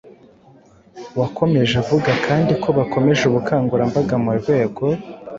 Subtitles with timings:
[1.19, 4.83] wakomeje avuga kandi ko bakomeje ubukangurambaga mu rwego